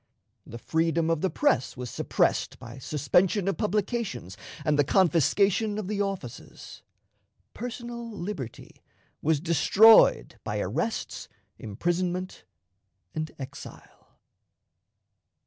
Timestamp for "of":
1.11-1.21, 3.47-3.57, 5.77-5.87